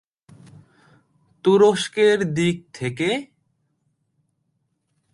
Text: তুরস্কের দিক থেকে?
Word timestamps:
তুরস্কের 1.45 2.19
দিক 2.33 2.57
থেকে? 2.73 3.09